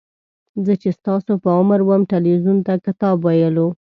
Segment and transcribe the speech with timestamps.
[0.65, 3.67] زه چې ستاسو په عمر وم تلویزیون ته کتاب ویلو.